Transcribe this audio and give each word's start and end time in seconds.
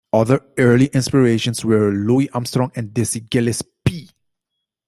Other 0.11 0.41
early 0.57 0.87
inspirations 0.87 1.63
were 1.63 1.91
Louis 1.91 2.27
Armstrong 2.31 2.71
and 2.75 2.91
Dizzy 2.91 3.19
Gillespie. 3.19 4.09